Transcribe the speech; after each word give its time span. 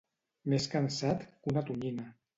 Més 0.53 0.65
cansat 0.71 1.29
que 1.29 1.55
una 1.55 1.67
tonyina. 1.69 2.13